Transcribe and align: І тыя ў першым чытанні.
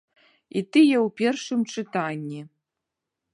І 0.61 0.63
тыя 0.77 0.95
ў 1.05 1.07
першым 1.21 1.59
чытанні. 1.75 2.41